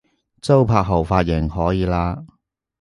[0.41, 2.25] 周柏豪髮型可以喇